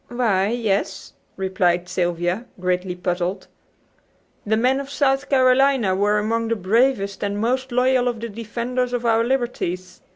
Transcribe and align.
"Why, 0.07 0.47
yes," 0.47 1.13
replied 1.37 1.87
Sylvia, 1.87 2.47
greatly 2.59 2.95
puzzled. 2.95 3.45
"The 4.47 4.57
men 4.57 4.79
of 4.79 4.89
South 4.89 5.29
Carolina 5.29 5.95
were 5.95 6.17
among 6.17 6.47
the 6.47 6.55
bravest 6.55 7.23
and 7.23 7.37
most 7.39 7.71
loyal 7.71 8.07
of 8.07 8.19
the 8.19 8.29
defenders 8.29 8.93
of 8.93 9.05
our 9.05 9.23
liberties. 9.23 10.01